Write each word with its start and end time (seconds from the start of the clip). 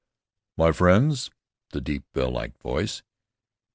"My 0.57 0.71
friends" 0.71 1.29
the 1.73 1.79
deep, 1.79 2.05
bell 2.11 2.31
like 2.31 2.57
voice. 2.57 3.03